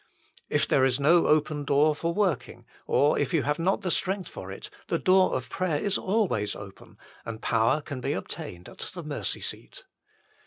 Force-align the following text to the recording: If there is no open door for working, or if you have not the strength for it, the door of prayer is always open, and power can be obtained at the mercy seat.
If 0.49 0.67
there 0.67 0.83
is 0.83 0.99
no 0.99 1.27
open 1.27 1.63
door 1.63 1.93
for 1.93 2.11
working, 2.11 2.65
or 2.87 3.19
if 3.19 3.35
you 3.35 3.43
have 3.43 3.59
not 3.59 3.81
the 3.81 3.91
strength 3.91 4.31
for 4.31 4.51
it, 4.51 4.71
the 4.87 4.97
door 4.97 5.35
of 5.35 5.47
prayer 5.47 5.77
is 5.79 5.95
always 5.95 6.55
open, 6.55 6.97
and 7.23 7.39
power 7.39 7.81
can 7.81 8.01
be 8.01 8.13
obtained 8.13 8.67
at 8.67 8.79
the 8.79 9.03
mercy 9.03 9.41
seat. 9.41 9.83